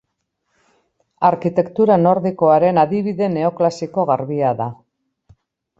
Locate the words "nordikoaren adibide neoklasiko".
2.07-4.09